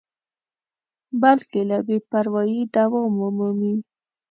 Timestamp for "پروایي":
2.09-2.61